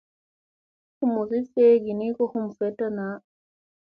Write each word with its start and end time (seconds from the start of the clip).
Humusi 0.99 1.37
feegii 1.51 1.95
ni 1.99 2.07
ko 2.15 2.21
hum 2.31 2.45
veɗta 2.57 2.87
naa. 2.97 3.15